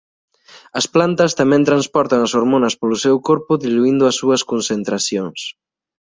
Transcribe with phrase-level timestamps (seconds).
[0.79, 5.39] As plantas tamén transportan as hormonas polo seu corpo diluíndo as súas concentracións.